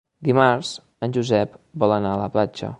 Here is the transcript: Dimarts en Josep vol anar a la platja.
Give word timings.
Dimarts 0.27 0.71
en 1.07 1.15
Josep 1.19 1.55
vol 1.85 1.95
anar 1.99 2.17
a 2.17 2.21
la 2.25 2.31
platja. 2.37 2.69